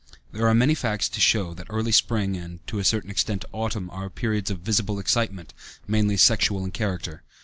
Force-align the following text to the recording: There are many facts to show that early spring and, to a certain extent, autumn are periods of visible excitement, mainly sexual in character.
There 0.31 0.47
are 0.47 0.55
many 0.55 0.73
facts 0.73 1.07
to 1.09 1.19
show 1.21 1.53
that 1.53 1.67
early 1.69 1.91
spring 1.91 2.35
and, 2.35 2.65
to 2.65 2.79
a 2.79 2.83
certain 2.83 3.11
extent, 3.11 3.45
autumn 3.51 3.87
are 3.91 4.09
periods 4.09 4.49
of 4.49 4.57
visible 4.61 4.97
excitement, 4.97 5.53
mainly 5.87 6.17
sexual 6.17 6.63
in 6.65 6.71
character. 6.71 7.21